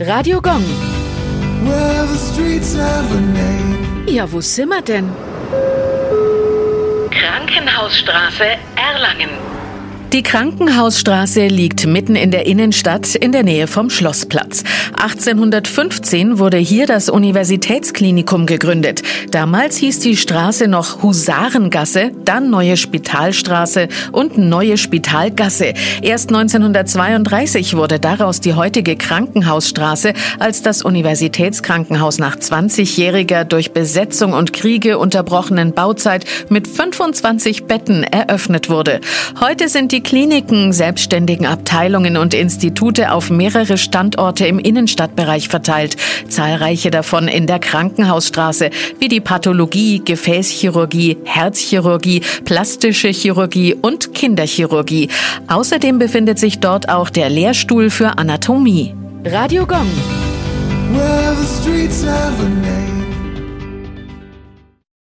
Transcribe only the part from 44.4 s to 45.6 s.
im Innenstadtbereich